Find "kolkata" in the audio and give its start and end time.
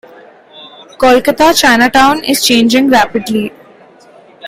0.97-1.53